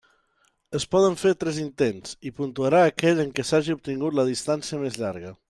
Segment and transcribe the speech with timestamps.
[0.77, 4.99] Es poden fer tres intents, i puntuarà aquell en què s'hagi obtingut la distància més
[5.05, 5.37] llarga.